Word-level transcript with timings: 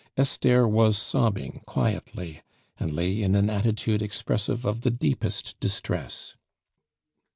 Esther 0.17 0.67
was 0.67 0.97
sobbing 0.97 1.61
quietly, 1.67 2.41
and 2.79 2.91
lay 2.91 3.21
in 3.21 3.35
an 3.35 3.51
attitude 3.51 4.01
expressive 4.01 4.65
of 4.65 4.81
the 4.81 4.89
deepest 4.89 5.59
distress. 5.59 6.35